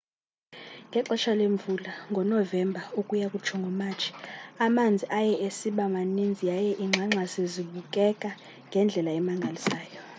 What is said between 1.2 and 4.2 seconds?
lemvula ngonovemba ukuya kutsho ngomatshi